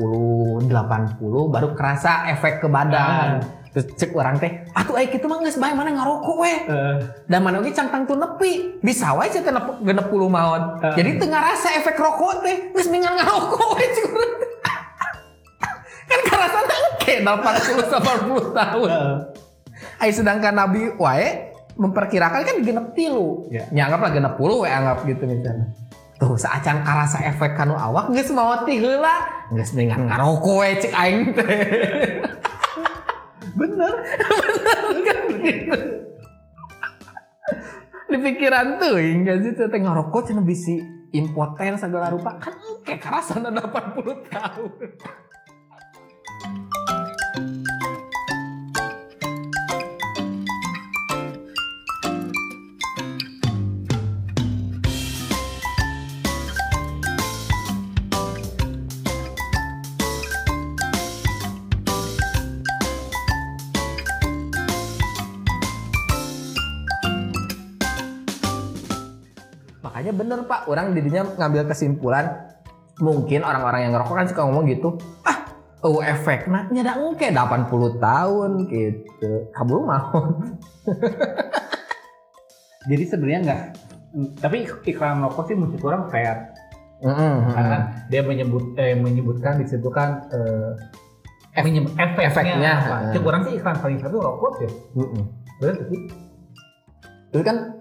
80 0.67 1.55
baru 1.55 1.69
kerasa 1.79 2.27
efek 2.35 2.67
ke 2.67 2.67
badan. 2.67 3.39
Terus 3.77 3.93
cek 3.93 4.17
orang 4.17 4.41
teh, 4.41 4.49
atuh 4.73 4.97
ayo 4.97 5.13
kitu 5.13 5.29
mah 5.29 5.37
geus 5.37 5.61
bae 5.61 5.69
mana 5.69 5.93
ngarokok 5.93 6.37
we. 6.41 6.49
Eh, 6.65 6.97
Dan 7.29 7.45
mana 7.45 7.61
oge 7.61 7.77
cangtang 7.77 8.09
tuh 8.09 8.17
nepi. 8.17 8.81
Bisa 8.81 9.13
wae 9.13 9.29
cek 9.29 9.45
genep 9.45 9.69
genep 9.85 10.09
puluh 10.09 10.33
maot. 10.33 10.81
Eh. 10.81 10.97
Jadi 10.97 11.21
teu 11.21 11.29
ngarasa 11.29 11.77
efek 11.77 12.01
rokok 12.01 12.41
teh. 12.41 12.73
Geus 12.73 12.89
mendingan 12.89 13.21
ngarokok 13.21 13.77
we 13.77 13.85
cek 13.85 14.05
urang 14.09 14.33
teh. 14.41 14.51
Kan 16.07 16.21
karasana 16.25 16.75
engke 16.89 17.15
80 17.21 17.93
90 17.93 18.57
tahun. 18.57 18.89
eh. 18.89 19.17
Ay 20.01 20.09
sedangkan 20.09 20.57
Nabi 20.57 20.97
wae 20.97 21.53
memperkirakan 21.77 22.49
kan 22.49 22.57
genep 22.65 22.97
tilu. 22.97 23.45
Ya. 23.53 23.69
Ya. 23.69 23.93
anggaplah 23.93 24.09
genep 24.09 24.41
puluh 24.41 24.65
we 24.65 24.73
anggap 24.73 25.05
gitu 25.05 25.29
misalnya. 25.29 25.69
Tuh 26.17 26.33
saacan 26.33 26.81
karasa 26.81 27.21
efek 27.29 27.53
kanu 27.53 27.77
awak 27.77 28.09
geus 28.09 28.33
maot 28.33 28.65
ti 28.65 28.81
heula. 28.81 29.21
Geus 29.53 29.77
mendingan 29.77 30.09
ngarokok 30.09 30.65
we 30.65 30.69
cek 30.81 30.93
aing 30.97 31.37
teh. 31.37 31.45
Di 38.11 38.19
pikiran 38.23 38.79
tuh 38.79 39.03
hingga 39.03 39.43
sih 39.43 39.51
teh 39.55 39.67
ngarokok 39.67 40.31
cenah 40.31 40.47
bisi 40.47 40.79
impoten 41.15 41.79
segala 41.79 42.11
rupa 42.13 42.39
kan 42.39 42.55
kayak 42.87 43.03
karasana 43.03 43.51
80 43.51 44.31
tahun. 44.31 44.71
Makanya 70.07 70.23
bener 70.23 70.41
pak, 70.47 70.71
orang 70.71 70.95
didinya 70.95 71.27
ngambil 71.35 71.67
kesimpulan 71.67 72.55
mungkin 73.03 73.43
orang-orang 73.43 73.91
yang 73.91 73.93
ngerokok 73.99 74.15
kan 74.15 74.27
suka 74.31 74.47
ngomong 74.47 74.71
gitu, 74.71 74.95
ah, 75.27 75.51
oh 75.83 75.99
efek 75.99 76.47
nah 76.47 76.71
nyada 76.71 76.95
engke 76.95 77.27
80 77.35 77.99
tahun 77.99 78.51
gitu, 78.71 79.51
kabur 79.51 79.83
mau. 79.83 80.15
jadi 82.87 83.03
sebenarnya 83.03 83.41
enggak 83.43 83.63
tapi 84.39 84.71
iklan 84.87 85.27
rokok 85.27 85.51
sih 85.51 85.59
menurut 85.59 85.83
orang 85.83 86.07
fair 86.15 86.55
Mm-mm, 87.03 87.51
karena 87.51 87.79
mm-mm. 87.91 88.07
dia 88.07 88.23
menyebut 88.23 88.65
eh, 88.79 88.95
menyebutkan 88.95 89.59
disebutkan 89.59 90.23
eh, 90.31 91.67
menyebut 91.67 91.99
efeknya, 91.99 92.31
efeknya, 92.31 92.73
apa. 92.79 92.95
heeh. 93.11 93.13
Cek 93.19 93.27
orang 93.27 93.43
sih 93.43 93.53
iklan 93.59 93.77
paling 93.83 93.99
satu 93.99 94.17
rokok 94.23 94.71
Mm-mm. 94.95 95.23
bener 95.59 95.75
sih 95.91 96.01
Itu 97.35 97.43
kan 97.43 97.75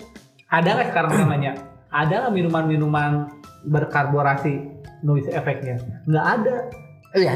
ada 0.50 0.70
nggak 0.74 0.90
sekarang 0.90 1.12
namanya 1.22 1.75
ada 1.96 2.16
nggak 2.22 2.34
minuman-minuman 2.34 3.32
berkarborasi 3.66 4.54
nulis 5.02 5.26
efeknya 5.28 5.80
nggak 6.04 6.26
ada. 6.34 6.56
Iya. 7.14 7.36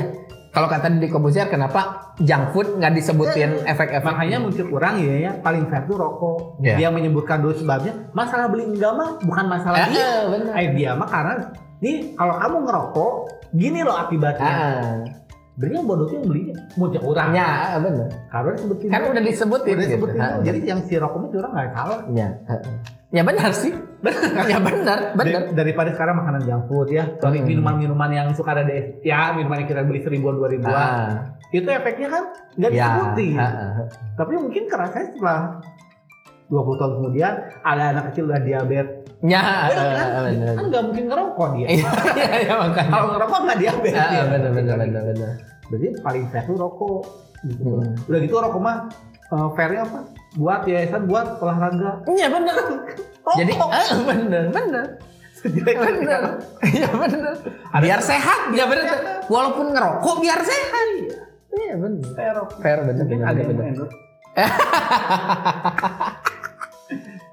Kalau 0.50 0.66
kata 0.66 0.90
di 0.92 1.06
Kobusier 1.06 1.46
kenapa 1.46 2.10
junk 2.18 2.50
food 2.50 2.68
nggak 2.76 2.92
disebutin 2.92 3.62
efek-efek? 3.64 4.02
makanya 4.04 4.38
muncul 4.42 4.66
orang 4.74 4.98
ya 4.98 5.16
ya 5.22 5.32
paling 5.40 5.70
fair 5.70 5.86
tuh 5.86 5.96
rokok. 5.96 6.58
Iya. 6.60 6.76
dia 6.76 6.90
menyebutkan 6.90 7.40
dulu 7.40 7.54
sebabnya. 7.54 7.94
Masalah 8.12 8.50
beli 8.50 8.66
enggak 8.68 8.92
mah 8.92 9.10
bukan 9.22 9.46
masalah 9.48 9.78
Eh, 9.80 9.88
dia. 9.88 10.02
eh, 10.02 10.20
bener. 10.28 10.52
eh 10.52 10.68
dia 10.74 10.92
mah 10.94 11.06
karena 11.06 11.34
nih 11.80 11.96
kalau 12.14 12.34
kamu 12.36 12.58
ngerokok 12.66 13.14
gini 13.54 13.80
loh 13.82 13.96
akibatnya. 13.96 14.50
Ah, 14.50 14.98
beli 15.54 15.72
yang 15.72 15.86
bodoh 15.86 16.06
tuh 16.06 16.16
yang 16.18 16.28
belinya 16.28 16.56
muncul 16.74 17.02
orang 17.06 17.30
ya 17.30 17.50
bener. 17.78 18.08
karena 18.28 18.50
disebutin 18.52 18.88
Kan 18.90 19.02
udah 19.06 19.24
disebutin 19.24 19.70
udah 19.70 19.78
gitu. 19.78 19.86
disebutin 19.86 20.20
Ah, 20.20 20.34
jadi 20.42 20.60
yang 20.66 20.80
si 20.82 20.94
rokok 20.98 21.20
itu 21.26 21.36
orang 21.38 21.52
nggak 21.54 21.70
salah. 21.72 22.00
Ya, 22.10 22.28
ya 23.12 23.22
benar 23.22 23.52
sih. 23.54 23.72
Ya 24.46 24.58
benar, 24.58 25.00
benar. 25.12 25.28
Dari- 25.42 25.54
daripada 25.54 25.90
sekarang 25.92 26.16
makanan 26.18 26.42
junk 26.42 26.64
food 26.66 26.88
ya 26.90 27.04
sorry 27.18 27.40
Hmm. 27.40 27.48
minuman-minuman 27.50 28.10
yang 28.10 28.28
suka 28.32 28.54
ada 28.54 28.64
di 28.64 28.80
ya 29.02 29.32
minuman 29.32 29.60
yang 29.60 29.68
kita 29.68 29.84
beli 29.84 30.00
seribuan 30.00 30.36
dua 30.36 30.48
ribuan 30.48 30.72
Ah, 30.72 31.36
itu 31.50 31.68
efeknya 31.68 32.08
kan 32.08 32.24
nggak 32.56 32.70
ya. 32.70 32.76
disebutin 32.80 33.36
ah, 33.36 33.44
ah. 33.44 33.86
tapi 34.16 34.34
mungkin 34.36 34.64
kerasa 34.66 34.98
setelah 35.06 35.40
20 36.48 36.66
tahun 36.76 36.94
kemudian 36.96 37.34
ada 37.62 37.84
anak 37.92 38.04
kecil 38.10 38.26
udah 38.26 38.40
diabetes 38.40 38.98
Ya, 39.20 39.68
Bener 39.68 39.84
ah, 39.84 39.92
kan? 39.92 40.08
ah, 40.10 40.22
benar. 40.26 40.54
kan 40.54 40.66
nggak 40.66 40.84
mungkin 40.86 41.06
ngerokok 41.06 41.48
dia 41.54 41.68
Iya, 41.70 41.90
iya, 42.16 42.36
iya, 42.40 42.54
makanya. 42.58 42.90
kalau 42.90 43.08
ngerokok 43.12 43.40
nggak 43.44 43.58
diabetes 43.60 44.00
Ah, 44.00 44.24
benar, 44.26 44.52
benar, 44.54 44.76
benar, 44.80 45.04
benar. 45.06 45.32
berarti 45.68 45.88
paling 46.00 46.24
fair 46.28 46.44
tuh 46.44 46.56
rokok 46.56 47.00
gitu. 47.42 47.64
Hmm. 47.70 47.94
udah 48.02 48.20
gitu 48.22 48.36
rokok 48.38 48.60
mah 48.60 48.78
eh, 49.30 49.48
fairnya 49.54 49.82
apa 49.86 50.00
buat 50.36 50.62
yayasan 50.66 51.04
buat 51.06 51.28
olahraga 51.40 51.92
Iya 52.06 52.28
benar. 52.30 52.56
Jadi, 53.40 53.54
ah, 53.62 53.94
benar, 54.10 54.44
benar. 54.50 54.86
Sejelek 55.38 55.76
Benar. 55.78 56.22
Iya 56.76 56.90
benar. 56.92 57.34
Biar 57.78 58.02
sehat, 58.02 58.52
ya 58.52 58.66
benar. 58.66 59.24
Walaupun 59.30 59.72
ngerokok 59.72 60.16
biar 60.20 60.42
sehat. 60.42 60.88
Iya 61.50 61.76
benar. 61.78 62.10
fair. 62.14 62.36
Fair 62.60 62.78
benar, 62.84 63.06
mungkin 63.06 63.20
benar, 63.22 63.32
ada 63.32 63.42
yang 63.50 63.88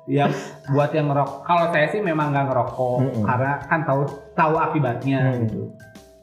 ya 0.06 0.30
buat 0.70 0.90
yang 0.94 1.10
ngerokok 1.10 1.38
kalau 1.42 1.66
saya 1.74 1.86
sih 1.90 1.98
memang 1.98 2.30
nggak 2.30 2.46
ngerokok 2.46 2.98
Mm-mm. 3.02 3.24
karena 3.26 3.52
kan 3.66 3.80
tahu 3.82 4.00
tahu 4.38 4.54
akibatnya 4.54 5.18
Mm. 5.34 5.38
gitu 5.46 5.60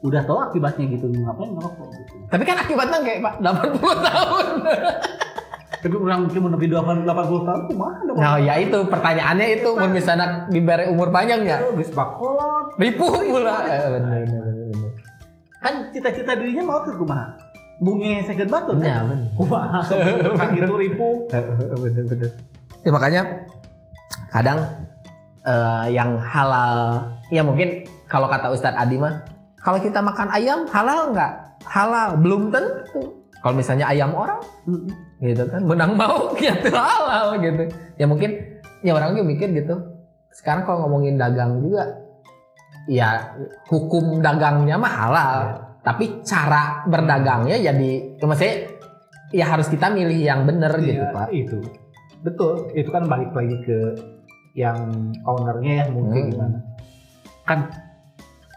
udah 0.04 0.20
tahu 0.24 0.38
akibatnya 0.40 0.84
gitu 0.88 1.06
ngapain 1.12 1.52
ngerokok 1.52 1.86
gitu 1.92 2.14
Tapi 2.32 2.42
kan 2.44 2.56
akibatnya 2.60 2.98
kayak 3.00 3.20
Pak 3.24 3.34
80 3.40 4.08
tahun. 4.08 4.46
Tapi 5.84 6.00
orang 6.00 6.24
mungkin 6.24 6.40
mau 6.40 6.50
lebih 6.56 6.72
80 6.72 7.04
tahun 7.04 7.60
kumaha 7.68 7.98
dong? 8.08 8.16
Nah, 8.16 8.40
ya 8.40 8.54
itu 8.56 8.78
pertanyaannya 8.88 9.46
itu 9.60 9.68
mun 9.76 9.90
misalnya 9.92 10.48
diberi 10.48 10.88
umur 10.88 11.12
panjang 11.12 11.44
ya. 11.44 11.60
Terus 11.60 11.92
bakolot 11.92 12.72
Ribu 12.80 13.04
pula. 13.04 13.68
Eh, 13.68 14.00
kan 15.60 15.74
cita-cita 15.92 16.32
dirinya 16.40 16.64
mau 16.64 16.80
tuh 16.80 16.96
kumaha 16.96 17.36
bunyi 17.84 18.24
second 18.24 18.48
batu 18.48 18.72
Ya, 18.80 19.04
benar. 19.04 19.28
kumaha 19.36 19.80
kan 20.40 20.48
itu 20.56 20.74
ribu 20.80 21.08
bener 21.76 22.04
bener. 22.08 22.30
Ya 22.80 22.90
makanya 22.92 23.22
kadang 24.32 24.58
eh, 25.44 25.86
yang 25.92 26.16
halal 26.16 27.04
ya 27.28 27.44
mungkin 27.44 27.84
kalau 28.08 28.28
kata 28.28 28.52
Ustadz 28.52 28.80
Adi 28.80 28.96
mah 28.96 29.20
kalau 29.60 29.80
kita 29.80 30.00
makan 30.00 30.32
ayam 30.32 30.64
halal 30.68 31.12
nggak? 31.12 31.32
Halal 31.64 32.20
belum 32.20 32.52
tentu 32.52 33.23
kalau 33.44 33.60
misalnya 33.60 33.92
ayam 33.92 34.16
orang 34.16 34.40
gitu 35.20 35.44
kan 35.44 35.60
menang 35.60 36.00
mau 36.00 36.32
ya 36.40 36.56
itu 36.56 36.72
halal 36.72 37.36
gitu. 37.36 37.68
Ya 38.00 38.08
mungkin 38.08 38.40
ya 38.80 38.96
orang 38.96 39.12
juga 39.12 39.24
mikir 39.28 39.52
gitu. 39.52 39.76
Sekarang 40.32 40.64
kalau 40.64 40.88
ngomongin 40.88 41.20
dagang 41.20 41.60
juga 41.60 41.92
ya 42.88 43.36
hukum 43.68 44.24
dagangnya 44.24 44.80
mah 44.80 44.92
halal. 44.96 45.36
Tapi 45.84 46.24
cara 46.24 46.88
berdagangnya 46.88 47.60
jadi 47.60 47.90
ya 48.16 48.24
maksudnya 48.24 48.56
ya 49.28 49.44
harus 49.44 49.68
kita 49.68 49.92
milih 49.92 50.16
yang 50.16 50.48
bener 50.48 50.72
gitu 50.80 51.04
Iya, 51.04 51.12
pak. 51.12 51.28
itu. 51.28 51.60
Betul 52.24 52.72
itu 52.72 52.88
kan 52.88 53.04
balik 53.04 53.36
lagi 53.36 53.60
ke 53.60 53.78
yang 54.56 54.88
ownernya 55.28 55.84
ya 55.84 55.86
mungkin 55.92 56.16
Hmm. 56.16 56.30
gimana. 56.32 56.58
Kan 57.44 57.58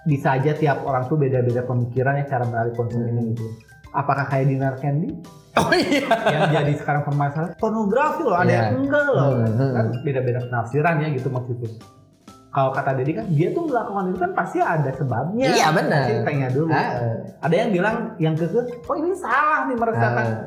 bisa 0.07 0.39
aja 0.39 0.55
tiap 0.55 0.87
orang 0.87 1.11
tuh 1.11 1.19
beda-beda 1.19 1.67
pemikirannya 1.67 2.23
cara 2.23 2.47
menarik 2.47 2.71
konsumennya 2.71 3.19
Hmm. 3.19 3.31
gitu 3.35 3.47
apakah 3.97 4.25
kayak 4.27 4.45
dinar 4.47 4.73
candy 4.77 5.09
Oh 5.57 5.73
iya. 5.73 6.05
yang 6.29 6.53
jadi 6.53 6.73
sekarang 6.77 7.01
permasalahan 7.01 7.57
pornografi 7.57 8.21
loh 8.21 8.37
ada 8.37 8.45
Iya. 8.45 8.61
yang 8.63 8.77
enggak 8.79 9.05
loh 9.09 9.29
Hmm, 9.33 9.73
kan 9.73 9.85
beda-beda 9.99 10.39
penafsiran 10.43 10.95
ya 11.01 11.07
gitu 11.09 11.27
maksudnya 11.27 11.69
kalau 12.47 12.69
kata 12.71 12.93
Dedi 12.93 13.11
kan 13.13 13.25
dia 13.27 13.49
tuh 13.51 13.65
melakukan 13.65 14.03
itu 14.07 14.17
kan 14.17 14.31
pasti 14.33 14.57
ada 14.57 14.89
sebabnya 14.91 15.49
Iya, 15.51 15.67
benar. 15.71 16.01
pasti 16.03 16.13
tanya 16.23 16.47
dulu 16.47 16.69
Ah. 16.69 16.93
ada 17.39 17.55
yang 17.55 17.69
bilang 17.71 17.95
yang 18.17 18.33
keke 18.33 18.61
oh 18.83 18.95
ini 18.95 19.13
salah 19.13 19.65
nih 19.65 19.75
meresahkan 19.75 20.25
Ah. 20.25 20.37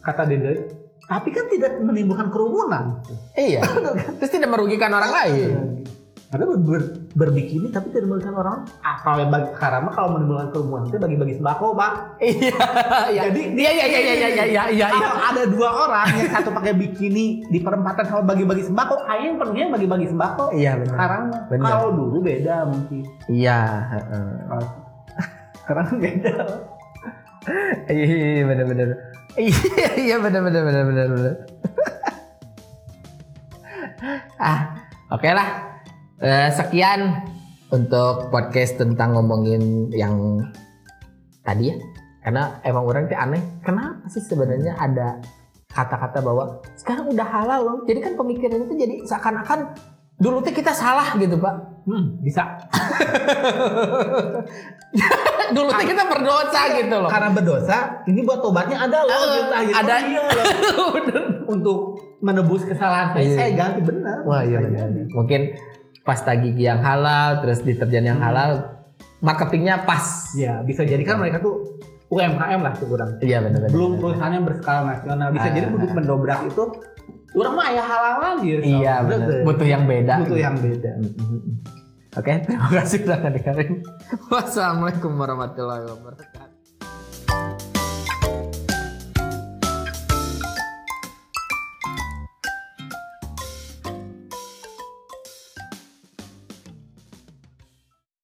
kata 0.00 0.22
Dedi 0.24 0.54
tapi 1.02 1.28
kan 1.28 1.44
tidak 1.48 1.72
menimbulkan 1.78 2.30
kerumunan 2.30 3.02
Iya. 3.34 3.66
Terus 4.18 4.30
tidak 4.32 4.48
merugikan 4.48 4.90
orang 4.90 5.10
lain. 5.12 5.50
Ada 6.32 6.48
ber, 6.48 6.56
ber- 6.58 6.92
berbikini 7.12 7.68
tapi 7.68 7.92
tidak 7.92 8.08
menimbulkan 8.08 8.32
orang 8.32 8.58
ah 8.80 8.96
kalau 9.04 9.20
yang 9.20 9.28
bagi 9.28 9.52
karena 9.52 9.84
mah 9.84 9.92
kalau 9.92 10.16
menimbulkan 10.16 10.48
kerumunan 10.48 10.88
itu 10.88 10.96
bagi-bagi 10.96 11.34
sembako 11.36 11.66
pak 11.76 11.92
Iya. 12.18 12.56
Iya. 13.12 13.22
Jadi 13.28 13.40
Iya 13.52 13.70
iya 13.70 13.84
iya 13.84 14.00
iya 14.00 14.14
iya 14.16 14.28
iya 14.32 14.44
iya 14.48 14.64
iya. 14.72 14.86
kalau 14.88 15.20
ada 15.20 15.42
dua 15.44 15.68
orang 15.68 16.08
yang 16.16 16.30
satu 16.32 16.48
pakai 16.50 16.72
bikini 16.72 17.44
di 17.44 17.58
perempatan 17.60 18.04
sama 18.06 18.22
bagi-bagi 18.24 18.64
sembako, 18.64 19.04
kayaknya 19.04 19.30
perginya 19.36 19.68
bagi-bagi 19.76 20.06
sembako. 20.08 20.44
Iya 20.56 20.72
benar. 20.80 20.96
Sekarang 20.96 21.22
kalau 21.60 21.88
dulu 21.92 22.16
beda 22.24 22.56
mungkin. 22.64 23.04
Iya. 23.28 23.58
Kalau 24.48 24.64
sekarang 25.60 25.86
beda. 26.02 26.34
Iya 27.92 28.42
benar 28.46 28.64
benar. 28.64 28.88
Iya 29.36 29.88
iya 29.98 30.16
benar 30.16 30.40
benar 30.40 30.62
benar 30.64 30.82
benar 30.86 31.06
benar. 31.10 31.34
ah, 34.48 34.60
oke 35.10 35.28
lah. 35.28 35.71
Eh, 36.22 36.48
sekian 36.54 37.18
untuk 37.74 38.30
podcast 38.30 38.78
tentang 38.78 39.18
ngomongin 39.18 39.90
yang 39.90 40.38
tadi 41.42 41.74
ya. 41.74 41.76
Karena 42.22 42.62
emang 42.62 42.86
orang 42.86 43.10
itu 43.10 43.18
aneh. 43.18 43.42
Kenapa 43.66 44.06
sih 44.06 44.22
sebenarnya 44.22 44.78
ada 44.78 45.18
kata-kata 45.66 46.22
bahwa 46.22 46.62
sekarang 46.78 47.10
udah 47.10 47.26
halal 47.26 47.60
loh. 47.66 47.78
Jadi 47.90 47.98
kan 48.06 48.14
pemikiran 48.14 48.70
itu 48.70 48.74
jadi 48.78 49.02
seakan-akan 49.02 49.74
dulu 50.22 50.38
tuh 50.46 50.54
kita 50.54 50.70
salah 50.70 51.10
gitu 51.18 51.34
pak. 51.42 51.58
Hmm, 51.90 52.22
bisa. 52.22 52.46
dulu 55.58 55.74
tuh 55.74 55.82
kita 55.90 56.06
berdosa 56.06 56.60
gitu 56.78 56.96
loh. 57.02 57.10
Karena 57.10 57.34
berdosa, 57.34 57.78
ini 58.06 58.22
buat 58.22 58.38
tobatnya 58.38 58.78
ada 58.78 58.98
loh. 59.02 59.10
Eh, 59.10 59.66
gitu. 59.66 59.74
Ada. 59.74 59.94
oh 59.98 60.02
iya 60.06 60.22
loh. 60.22 60.46
Untuk 61.58 61.78
menebus 62.22 62.62
kesalahan 62.62 63.10
saya, 63.10 63.26
Iya. 63.26 63.34
saya 63.34 63.50
ganti 63.58 63.80
benar. 63.82 64.22
Wah 64.22 64.46
iya 64.46 64.62
ganti. 64.62 65.10
Mungkin 65.10 65.42
pasta 66.02 66.34
gigi 66.34 66.66
yang 66.66 66.82
halal, 66.82 67.40
terus 67.40 67.62
deterjen 67.62 68.04
yang 68.04 68.18
Hmm. 68.18 68.26
halal, 68.26 68.50
marketingnya 69.18 69.86
pas. 69.86 70.34
Ya, 70.34 70.58
bisa 70.60 70.82
jadi 70.82 71.02
kan 71.02 71.18
mereka 71.18 71.38
tuh 71.38 71.78
UMKM 72.10 72.60
lah 72.60 72.74
kurang. 72.76 73.16
Iya 73.18 73.40
benar 73.40 73.64
benar. 73.64 73.72
Belum 73.72 73.96
perusahaan 73.96 74.34
yang 74.34 74.44
berskala 74.44 74.80
nasional. 74.84 75.28
Bisa 75.32 75.48
Ah. 75.48 75.54
jadi 75.54 75.66
untuk 75.68 75.90
mendobrak 75.94 76.40
itu, 76.44 76.62
orang 77.32 77.54
mah 77.56 77.68
ya 77.72 77.84
halal 77.86 78.14
lagi. 78.20 78.50
Iya 78.60 78.94
benar. 79.00 79.28
Butuh 79.46 79.66
yang 79.66 79.84
beda. 79.88 80.14
Butuh 80.26 80.38
yang 80.38 80.56
beda. 80.60 80.90
Oke, 82.12 82.32
terima 82.44 82.68
kasih 82.68 82.98
sudah 83.08 83.18
dengerin. 83.24 83.80
Wassalamualaikum 84.28 85.16
warahmatullahi 85.16 85.88
wabarakatuh. 85.88 86.41